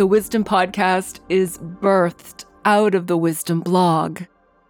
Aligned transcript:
The 0.00 0.06
Wisdom 0.06 0.44
Podcast 0.44 1.20
is 1.28 1.58
birthed 1.58 2.46
out 2.64 2.94
of 2.94 3.06
the 3.06 3.18
Wisdom 3.18 3.60
blog, 3.60 4.22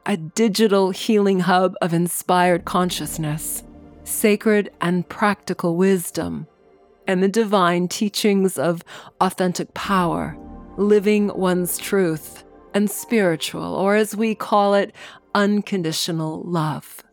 a 0.04 0.16
digital 0.16 0.90
healing 0.90 1.38
hub 1.38 1.76
of 1.80 1.94
inspired 1.94 2.64
consciousness, 2.64 3.62
sacred 4.02 4.72
and 4.80 5.08
practical 5.08 5.76
wisdom, 5.76 6.48
and 7.06 7.22
the 7.22 7.28
divine 7.28 7.86
teachings 7.86 8.58
of 8.58 8.82
authentic 9.20 9.72
power, 9.72 10.36
living 10.76 11.28
one's 11.28 11.78
truth, 11.78 12.42
and 12.74 12.90
spiritual, 12.90 13.76
or 13.76 13.94
as 13.94 14.16
we 14.16 14.34
call 14.34 14.74
it, 14.74 14.92
unconditional 15.32 16.42
love. 16.42 17.04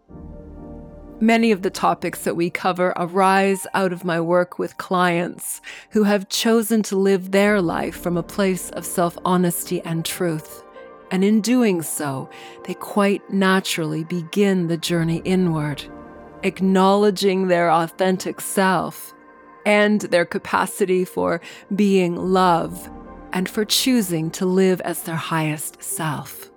Many 1.20 1.52
of 1.52 1.64
the 1.64 1.72
topics 1.72 2.26
that 2.26 2.36
we 2.36 2.52
cover 2.52 2.94
arise 2.96 3.66
out 3.74 3.92
of 3.92 4.06
my 4.06 4.22
work 4.22 4.60
with 4.60 4.78
clients 4.78 5.62
who 5.90 6.04
have 6.04 6.30
chosen 6.30 6.84
to 6.84 6.96
live 6.96 7.32
their 7.32 7.60
life 7.60 7.96
from 8.00 8.18
a 8.18 8.24
place 8.24 8.70
of 8.70 8.86
self 8.86 9.18
honesty 9.26 9.82
and 9.82 10.06
truth. 10.06 10.64
And 11.10 11.24
in 11.24 11.42
doing 11.42 11.82
so, 11.82 12.30
they 12.66 12.76
quite 12.76 13.28
naturally 13.34 14.04
begin 14.04 14.68
the 14.68 14.78
journey 14.78 15.24
inward, 15.26 15.84
acknowledging 16.44 17.48
their 17.48 17.72
authentic 17.72 18.40
self 18.40 19.16
and 19.66 20.02
their 20.02 20.26
capacity 20.26 21.04
for 21.04 21.42
being 21.76 22.16
love 22.16 22.92
and 23.34 23.50
for 23.50 23.66
choosing 23.66 24.30
to 24.32 24.46
live 24.46 24.82
as 24.82 25.02
their 25.02 25.16
highest 25.16 25.82
self. 25.82 26.52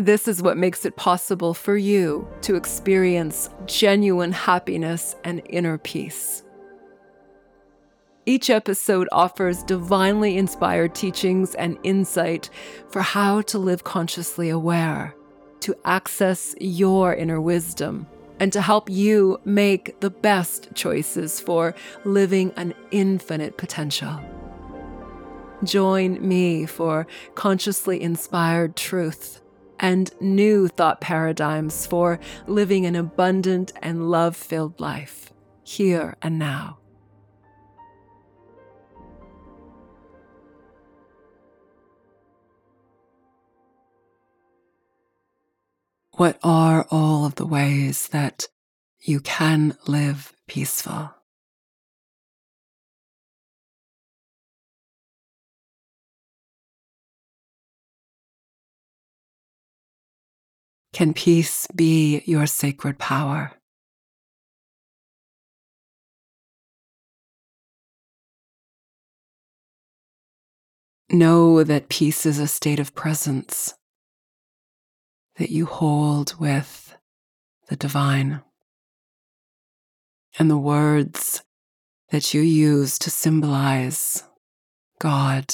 This 0.00 0.26
is 0.26 0.40
what 0.40 0.56
makes 0.56 0.86
it 0.86 0.96
possible 0.96 1.52
for 1.52 1.76
you 1.76 2.26
to 2.40 2.54
experience 2.54 3.50
genuine 3.66 4.32
happiness 4.32 5.14
and 5.24 5.42
inner 5.50 5.76
peace. 5.76 6.42
Each 8.24 8.48
episode 8.48 9.10
offers 9.12 9.62
divinely 9.62 10.38
inspired 10.38 10.94
teachings 10.94 11.54
and 11.54 11.76
insight 11.82 12.48
for 12.88 13.02
how 13.02 13.42
to 13.42 13.58
live 13.58 13.84
consciously 13.84 14.48
aware, 14.48 15.14
to 15.60 15.76
access 15.84 16.54
your 16.58 17.14
inner 17.14 17.38
wisdom, 17.38 18.06
and 18.38 18.54
to 18.54 18.62
help 18.62 18.88
you 18.88 19.38
make 19.44 20.00
the 20.00 20.08
best 20.08 20.74
choices 20.74 21.40
for 21.40 21.74
living 22.06 22.54
an 22.56 22.72
infinite 22.90 23.58
potential. 23.58 24.18
Join 25.62 26.26
me 26.26 26.64
for 26.64 27.06
consciously 27.34 28.00
inspired 28.00 28.76
truth 28.76 29.42
and 29.80 30.12
new 30.20 30.68
thought 30.68 31.00
paradigms 31.00 31.86
for 31.86 32.20
living 32.46 32.86
an 32.86 32.94
abundant 32.94 33.72
and 33.82 34.10
love 34.10 34.36
filled 34.36 34.78
life, 34.78 35.32
here 35.64 36.16
and 36.22 36.38
now. 36.38 36.76
What 46.12 46.38
are 46.42 46.86
all 46.90 47.24
of 47.24 47.36
the 47.36 47.46
ways 47.46 48.08
that 48.08 48.48
you 49.00 49.20
can 49.20 49.78
live 49.88 50.34
peaceful? 50.46 51.14
Can 60.92 61.14
peace 61.14 61.66
be 61.74 62.22
your 62.26 62.46
sacred 62.46 62.98
power? 62.98 63.52
Know 71.12 71.64
that 71.64 71.88
peace 71.88 72.24
is 72.24 72.38
a 72.38 72.46
state 72.46 72.78
of 72.78 72.94
presence 72.94 73.74
that 75.36 75.50
you 75.50 75.66
hold 75.66 76.38
with 76.38 76.96
the 77.68 77.76
divine. 77.76 78.42
And 80.38 80.50
the 80.50 80.58
words 80.58 81.42
that 82.10 82.34
you 82.34 82.42
use 82.42 82.98
to 83.00 83.10
symbolize 83.10 84.24
God, 84.98 85.46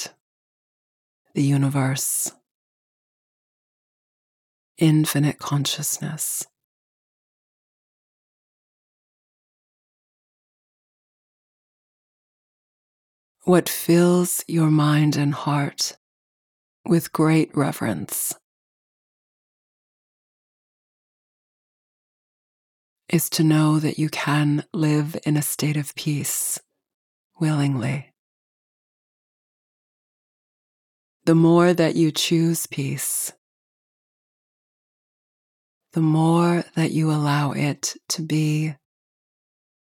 the 1.33 1.41
universe, 1.43 2.31
infinite 4.77 5.39
consciousness. 5.39 6.45
What 13.43 13.69
fills 13.69 14.43
your 14.47 14.69
mind 14.69 15.15
and 15.15 15.33
heart 15.33 15.97
with 16.85 17.13
great 17.13 17.49
reverence 17.55 18.35
is 23.09 23.29
to 23.29 23.43
know 23.43 23.79
that 23.79 23.97
you 23.97 24.09
can 24.09 24.65
live 24.73 25.17
in 25.25 25.37
a 25.37 25.41
state 25.41 25.77
of 25.77 25.95
peace 25.95 26.59
willingly. 27.39 28.11
The 31.25 31.35
more 31.35 31.73
that 31.73 31.95
you 31.95 32.11
choose 32.11 32.67
peace, 32.67 33.31
the 35.93 36.01
more 36.01 36.63
that 36.75 36.91
you 36.91 37.11
allow 37.11 37.51
it 37.51 37.95
to 38.09 38.21
be 38.21 38.75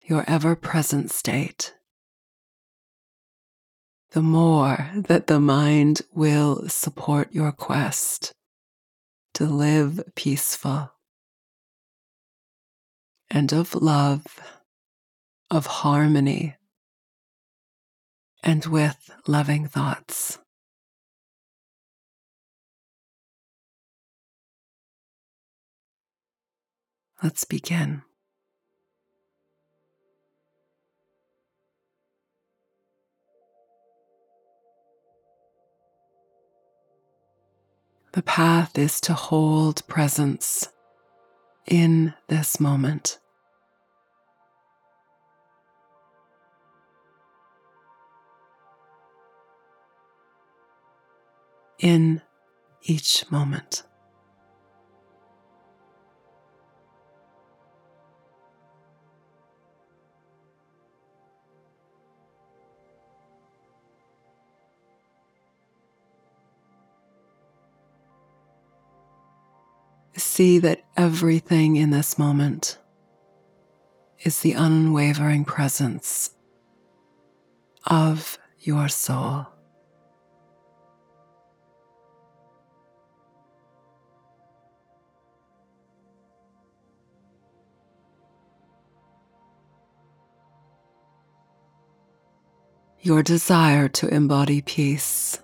your 0.03 0.23
ever 0.27 0.55
present 0.55 1.11
state, 1.11 1.73
the 4.11 4.21
more 4.21 4.89
that 4.95 5.27
the 5.27 5.39
mind 5.39 6.01
will 6.13 6.67
support 6.69 7.33
your 7.33 7.51
quest 7.51 8.33
to 9.33 9.45
live 9.45 10.01
peaceful 10.15 10.91
and 13.29 13.51
of 13.51 13.75
love, 13.75 14.25
of 15.51 15.65
harmony, 15.65 16.55
and 18.43 18.65
with 18.65 19.11
loving 19.27 19.67
thoughts. 19.67 20.39
Let's 27.23 27.45
begin. 27.45 28.03
The 38.13 38.21
path 38.21 38.77
is 38.77 39.01
to 39.01 39.13
hold 39.13 39.87
presence 39.87 40.69
in 41.65 42.13
this 42.27 42.59
moment. 42.59 43.19
In 51.79 52.21
each 52.83 53.25
moment. 53.29 53.86
See 70.19 70.59
that 70.59 70.83
everything 70.95 71.75
in 71.75 71.89
this 71.91 72.17
moment 72.17 72.77
is 74.23 74.41
the 74.41 74.53
unwavering 74.53 75.45
presence 75.45 76.31
of 77.85 78.37
your 78.59 78.87
soul. 78.87 79.47
Your 93.01 93.23
desire 93.23 93.87
to 93.89 94.07
embody 94.09 94.61
peace 94.61 95.39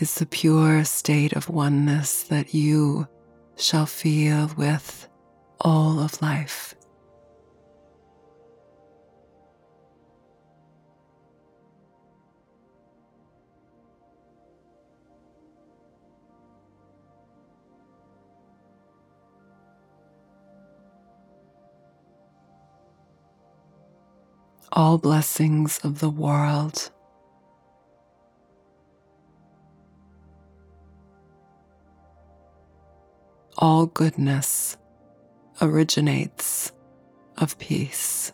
is 0.00 0.14
the 0.14 0.26
pure 0.26 0.82
state 0.84 1.34
of 1.34 1.50
oneness 1.50 2.22
that 2.22 2.54
you 2.54 3.06
shall 3.56 3.84
feel 3.84 4.50
with 4.56 5.06
all 5.60 6.00
of 6.00 6.20
life. 6.22 6.74
All 24.72 24.96
blessings 24.96 25.78
of 25.82 25.98
the 25.98 26.08
world 26.08 26.90
all 33.60 33.84
goodness 33.84 34.78
originates 35.60 36.72
of 37.36 37.58
peace. 37.58 38.32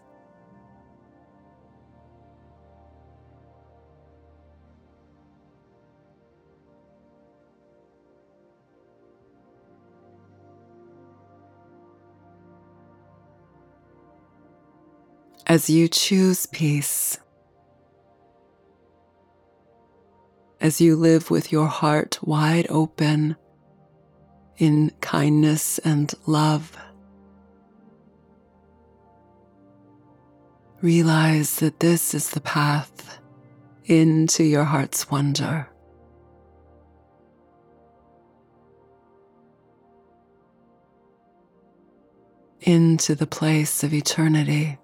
As 15.49 15.71
you 15.71 15.89
choose 15.89 16.47
peace, 16.47 17.19
as 20.61 20.81
you 20.81 20.97
live 20.97 21.31
with 21.31 21.53
your 21.53 21.67
heart 21.67 22.19
wide 22.23 22.67
open 22.69 23.37
in 24.59 24.91
kindness 25.01 25.79
and 25.79 26.13
love. 26.27 26.77
Realize 30.83 31.57
that 31.57 31.81
this 31.81 32.15
is 32.15 32.31
the 32.31 32.41
path 32.41 33.19
into 33.87 34.45
your 34.45 34.65
heart's 34.65 35.11
wonder. 35.11 35.69
Into 42.61 43.15
the 43.15 43.27
place 43.27 43.85
of 43.85 43.95
eternity 43.95 44.79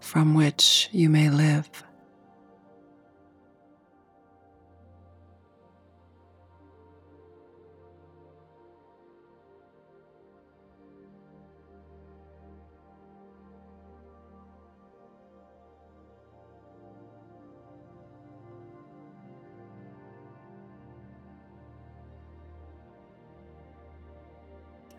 from 0.00 0.34
which 0.34 0.88
you 0.92 1.08
may 1.08 1.30
live. 1.30 1.70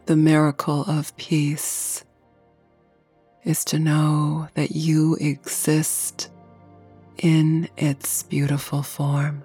The 0.06 0.16
miracle 0.18 0.84
of 0.84 1.16
peace 1.16 2.04
is 3.44 3.64
to 3.66 3.80
know 3.80 4.48
that 4.56 4.72
you 4.72 5.16
exist 5.22 6.30
in 7.18 7.70
its 7.78 8.24
beautiful 8.24 8.84
form. 8.84 9.44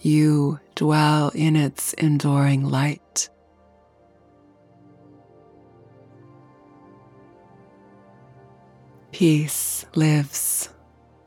You 0.00 0.60
dwell 0.74 1.30
in 1.34 1.56
its 1.56 1.92
enduring 1.94 2.64
light. 2.64 3.28
Peace 9.18 9.86
lives 9.94 10.68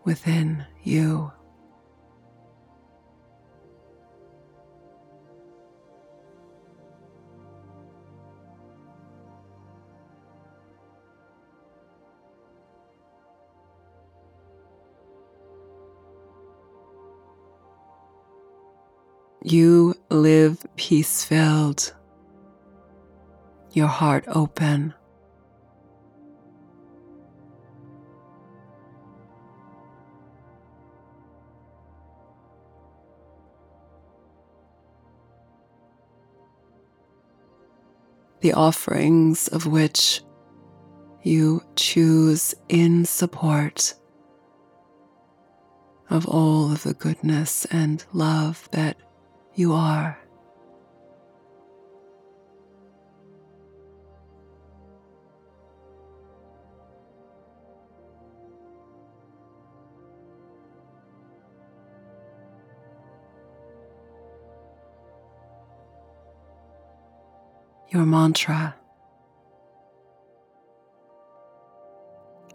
within 0.03 0.63
you. 0.83 1.31
You 19.41 19.95
live 20.11 20.63
peace 20.75 21.23
filled, 21.23 21.91
your 23.73 23.87
heart 23.87 24.25
open. 24.27 24.93
The 38.41 38.53
offerings 38.53 39.47
of 39.49 39.65
which 39.65 40.21
you 41.23 41.61
choose 41.75 42.55
in 42.69 43.05
support 43.05 43.93
of 46.09 46.25
all 46.27 46.71
of 46.71 46.83
the 46.83 46.93
goodness 46.93 47.65
and 47.65 48.03
love 48.13 48.67
that 48.71 48.97
you 49.55 49.73
are. 49.73 50.17
Your 67.91 68.05
mantra. 68.05 68.75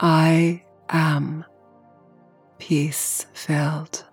I 0.00 0.62
am 0.88 1.44
peace 2.58 3.26
filled. 3.32 4.04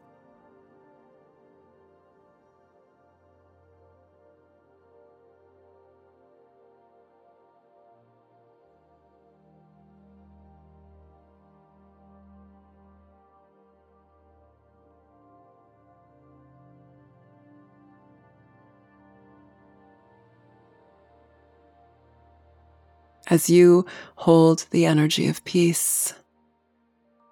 As 23.32 23.50
you 23.50 23.86
hold 24.18 24.68
the 24.72 24.86
energy 24.86 25.30
of 25.30 25.44
peace, 25.46 26.14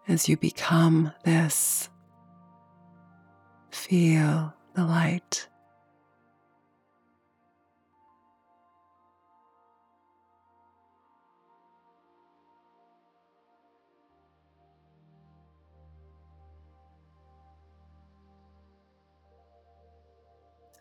as 0.07 0.29
you 0.29 0.37
become 0.37 1.11
this, 1.25 1.89
feel 3.69 4.53
the 4.75 4.85
light. 4.85 5.45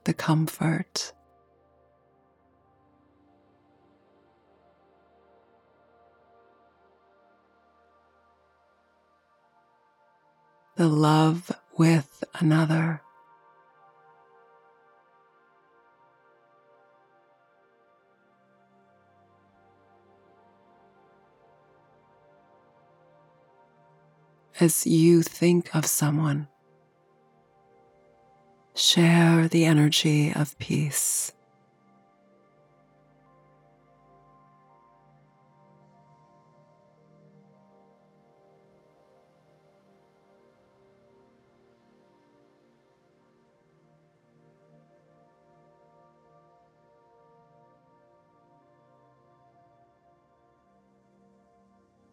The 0.05 0.15
comfort 0.15 1.13
the 10.79 10.87
love 10.87 11.51
with 11.77 12.23
another. 12.39 13.03
As 24.61 24.87
you 24.87 25.25
think 25.25 25.75
of 25.75 25.85
someone, 25.85 26.47
share 28.77 29.49
the 29.49 29.65
energy 29.65 30.33
of 30.33 30.57
peace. 30.61 31.33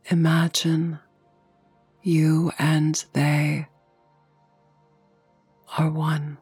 Imagine 0.09 0.99
you 2.03 2.51
and 2.59 3.03
they 3.13 3.67
are 5.79 5.89
one. 5.89 6.37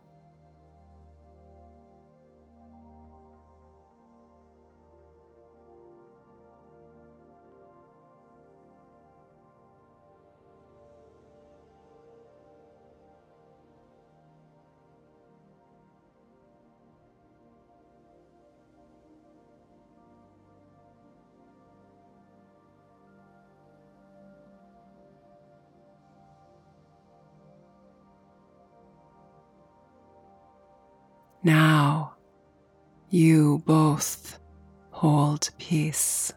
Now 31.45 32.13
you 33.09 33.62
both 33.65 34.39
hold 34.91 35.50
peace. 35.57 36.31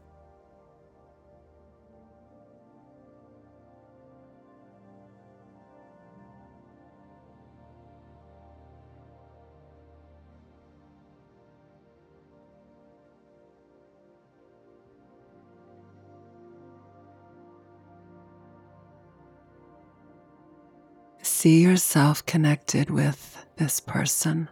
See 21.23 21.63
yourself 21.63 22.27
connected 22.27 22.91
with 22.91 23.47
this 23.57 23.79
person. 23.79 24.49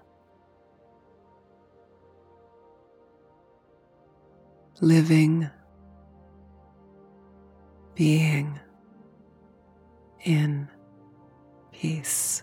Living, 4.81 5.49
being 7.95 8.59
in 10.25 10.69
peace. 11.73 12.43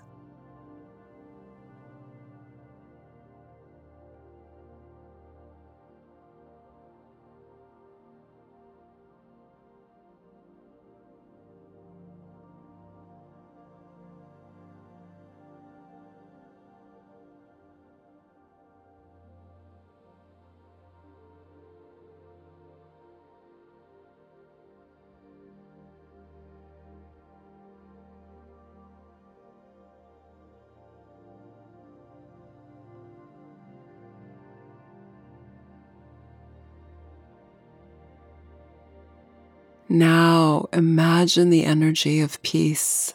Now 39.92 40.70
imagine 40.72 41.50
the 41.50 41.66
energy 41.66 42.22
of 42.22 42.42
peace 42.44 43.14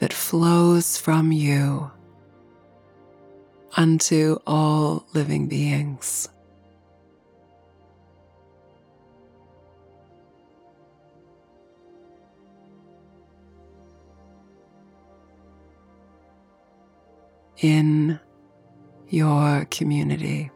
that 0.00 0.12
flows 0.12 0.98
from 0.98 1.30
you 1.30 1.88
unto 3.76 4.38
all 4.44 5.06
living 5.14 5.46
beings. 5.46 6.28
In 17.58 18.18
your 19.08 19.66
community. 19.66 20.50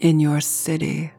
In 0.00 0.20
your 0.20 0.40
city. 0.40 1.12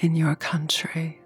In 0.00 0.16
your 0.16 0.34
country. 0.34 1.19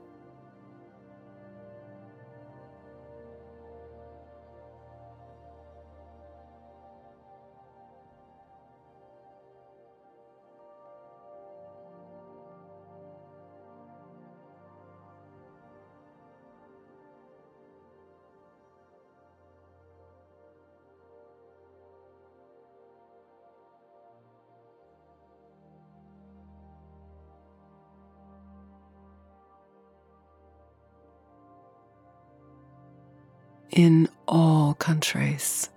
In 33.75 34.09
all 34.29 34.75
countries. 34.75 35.69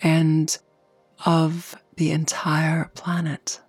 And 0.00 0.56
of 1.26 1.74
the 1.96 2.10
entire 2.10 2.90
planet. 2.94 3.60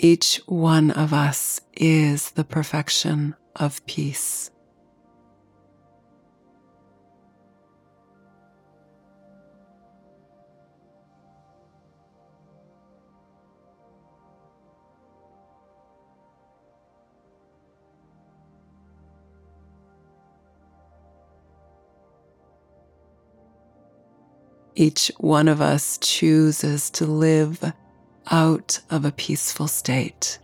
Each 0.00 0.40
one 0.46 0.92
of 0.92 1.12
us 1.12 1.60
is 1.74 2.30
the 2.30 2.44
perfection 2.44 3.34
of 3.56 3.84
peace. 3.86 4.52
Each 24.76 25.10
one 25.18 25.48
of 25.48 25.60
us 25.60 25.98
chooses 26.00 26.88
to 26.90 27.04
live 27.04 27.72
out 28.30 28.80
of 28.90 29.04
a 29.04 29.12
peaceful 29.12 29.68
state. 29.68 30.38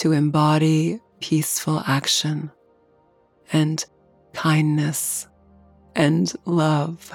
to 0.00 0.12
embody 0.12 0.98
peaceful 1.20 1.82
action 1.86 2.50
and 3.52 3.84
kindness 4.32 5.28
and 5.94 6.32
love 6.46 7.12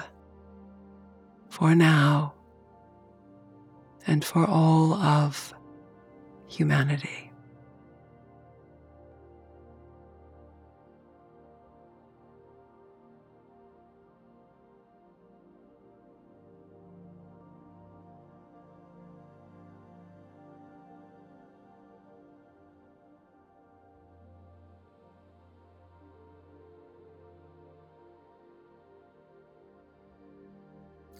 for 1.48 1.74
now 1.74 2.35
and 4.06 4.24
for 4.24 4.46
all 4.46 4.94
of 4.94 5.52
humanity. 6.48 7.26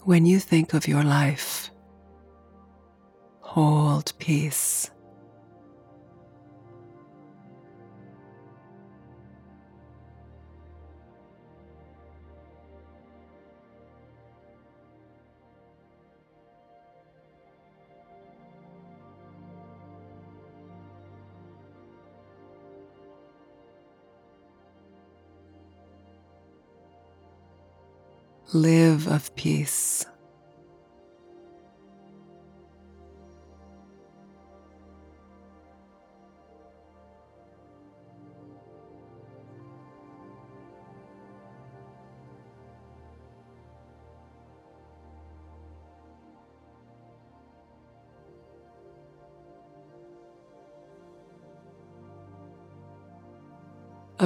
When 0.05 0.25
you 0.25 0.39
think 0.39 0.73
of 0.73 0.87
your 0.87 1.03
life, 1.03 1.69
hold 3.57 4.13
peace. 4.19 4.91
live 28.53 29.09
of 29.09 29.35
peace. 29.35 30.07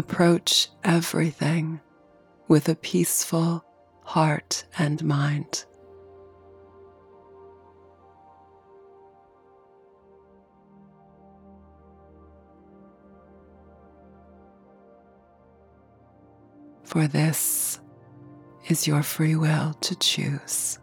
Approach 0.00 0.70
everything 0.82 1.78
with 2.48 2.70
a 2.70 2.74
peaceful 2.74 3.62
heart, 4.02 4.64
and 4.78 5.04
mind. 5.04 5.66
For 16.82 17.06
this 17.06 17.78
is 18.70 18.86
your 18.86 19.02
free 19.02 19.36
will 19.36 19.74
to 19.74 19.94
choose. 19.96 20.78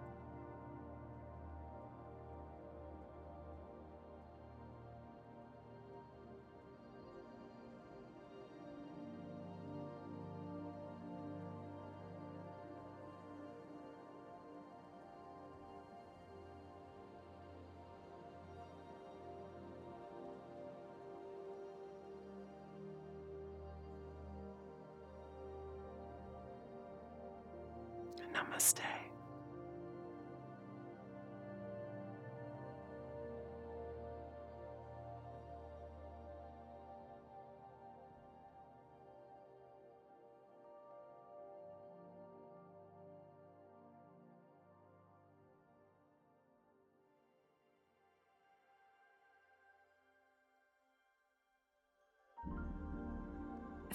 Namaste. 28.57 29.06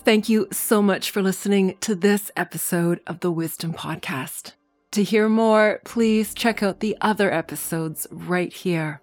Thank 0.05 0.29
you 0.29 0.49
so 0.51 0.83
much 0.83 1.13
for 1.13 1.23
listening 1.23 1.77
to 1.79 1.95
this 1.95 2.33
episode 2.37 2.99
of 3.07 3.21
the 3.21 3.31
Wisdom 3.31 3.73
Podcast. 3.73 4.55
To 4.91 5.05
hear 5.05 5.29
more, 5.29 5.81
please 5.85 6.35
check 6.35 6.61
out 6.61 6.81
the 6.81 6.97
other 7.01 7.33
episodes 7.33 8.09
right 8.11 8.53
here. 8.53 9.01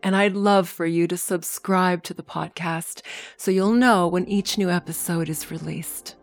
And 0.00 0.14
I'd 0.14 0.36
love 0.36 0.68
for 0.68 0.86
you 0.86 1.08
to 1.08 1.16
subscribe 1.16 2.04
to 2.04 2.14
the 2.14 2.22
podcast 2.22 3.02
so 3.36 3.50
you'll 3.50 3.72
know 3.72 4.06
when 4.06 4.28
each 4.28 4.56
new 4.56 4.70
episode 4.70 5.28
is 5.28 5.50
released. 5.50 6.14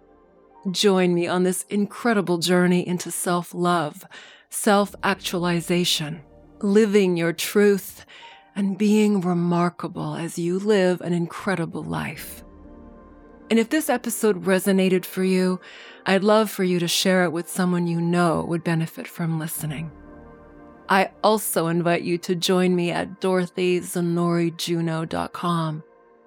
Join 0.71 1.13
me 1.13 1.28
on 1.28 1.43
this 1.43 1.63
incredible 1.63 2.38
journey 2.38 2.88
into 2.88 3.12
self 3.12 3.54
love, 3.54 4.06
self 4.49 4.95
actualization, 5.04 6.21
living 6.62 7.17
your 7.17 7.34
truth, 7.34 8.06
and 8.56 8.78
being 8.78 9.19
remarkable 9.19 10.15
as 10.15 10.39
you 10.39 10.58
live 10.58 11.01
an 11.01 11.12
incredible 11.12 11.84
life. 11.84 12.44
And 13.56 13.62
if 13.62 13.70
this 13.70 13.89
episode 13.89 14.44
resonated 14.44 15.06
for 15.06 15.24
you, 15.24 15.62
I'd 16.06 16.26
love 16.26 16.52
for 16.52 16.65
you 16.65 16.78
to 16.78 16.89
share 16.89 17.24
it 17.24 17.32
with 17.32 17.48
someone 17.48 17.88
you 17.88 18.02
know 18.02 18.44
would 18.50 18.65
benefit 18.65 19.08
from 19.08 19.39
listening. 19.39 19.94
I 20.89 21.12
also 21.24 21.68
invite 21.68 22.02
you 22.02 22.18
to 22.18 22.36
join 22.36 22.76
me 22.76 22.91
at 22.91 23.22
dorothyzanorijuno.com, 23.22 25.84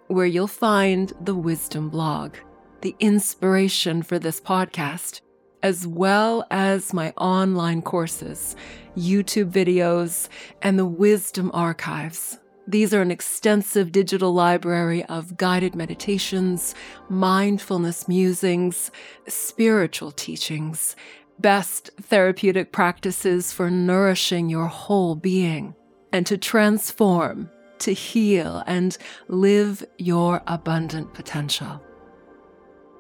where 0.07 0.25
you'll 0.25 0.47
find 0.47 1.13
the 1.21 1.35
Wisdom 1.35 1.91
blog, 1.91 2.37
the 2.81 2.97
inspiration 2.99 4.03
for 4.03 4.19
this 4.19 4.41
podcast, 4.41 5.21
as 5.63 5.87
well 5.87 6.47
as 6.51 6.95
my 6.95 7.13
online 7.19 7.83
courses, 7.83 8.57
YouTube 8.97 9.53
videos, 9.53 10.31
and 10.63 10.79
the 10.79 10.87
Wisdom 10.87 11.51
archives 11.53 12.39
these 12.69 12.93
are 12.93 13.01
an 13.01 13.11
extensive 13.11 13.93
digital 13.93 14.35
library 14.35 15.03
of 15.07 15.39
guided 15.39 15.75
meditations, 15.75 16.75
mindfulness 17.09 18.07
musings, 18.07 18.91
spiritual 19.27 20.11
teachings, 20.13 20.95
best 21.39 21.91
therapeutic 21.99 22.71
practices 22.71 23.55
for 23.55 23.71
nourishing 23.71 24.51
your 24.51 24.67
whole 24.67 25.15
being 25.15 25.75
and 26.13 26.27
to 26.27 26.37
transform, 26.37 27.49
to 27.79 27.95
heal, 27.95 28.63
and 28.67 28.99
live 29.29 29.83
your 29.97 30.43
abundant 30.47 31.15
potential. 31.15 31.83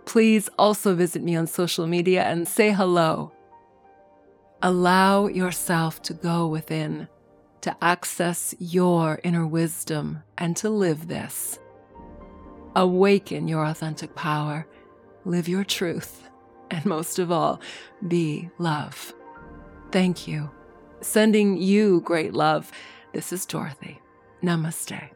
Please 0.06 0.48
also 0.58 0.94
visit 0.94 1.22
me 1.22 1.36
on 1.36 1.46
social 1.46 1.86
media 1.86 2.22
and 2.22 2.48
say 2.48 2.72
hello. 2.72 3.32
Allow 4.62 5.26
yourself 5.26 6.00
to 6.02 6.14
go 6.14 6.46
within 6.46 7.06
to 7.62 7.76
access 7.82 8.54
your 8.58 9.20
inner 9.24 9.46
wisdom 9.46 10.22
and 10.36 10.56
to 10.56 10.70
live 10.70 11.08
this. 11.08 11.58
Awaken 12.76 13.48
your 13.48 13.64
authentic 13.64 14.14
power, 14.14 14.66
live 15.24 15.48
your 15.48 15.64
truth, 15.64 16.28
and 16.70 16.84
most 16.84 17.18
of 17.18 17.32
all, 17.32 17.60
be 18.06 18.50
love. 18.58 19.12
Thank 19.90 20.28
you. 20.28 20.50
Sending 21.00 21.56
you 21.56 22.00
great 22.02 22.34
love. 22.34 22.70
This 23.12 23.32
is 23.32 23.46
Dorothy. 23.46 24.00
Namaste. 24.42 25.10